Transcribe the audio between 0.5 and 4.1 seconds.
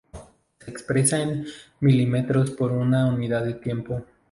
Se expresa en milímetros por unidad de tiempo.